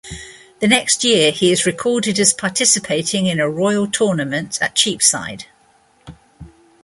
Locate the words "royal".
3.47-3.85